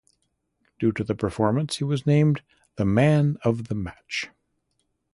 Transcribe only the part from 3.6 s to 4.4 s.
the Match.